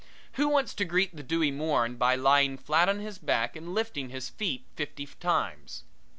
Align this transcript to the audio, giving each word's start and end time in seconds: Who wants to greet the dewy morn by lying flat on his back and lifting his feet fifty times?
Who 0.33 0.47
wants 0.47 0.73
to 0.73 0.83
greet 0.83 1.15
the 1.15 1.21
dewy 1.21 1.51
morn 1.51 1.95
by 1.97 2.15
lying 2.15 2.57
flat 2.57 2.89
on 2.89 3.01
his 3.01 3.19
back 3.19 3.55
and 3.55 3.75
lifting 3.75 4.09
his 4.09 4.29
feet 4.29 4.63
fifty 4.75 5.05
times? 5.05 5.83